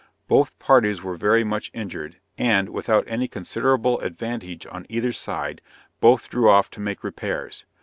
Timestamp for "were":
1.03-1.15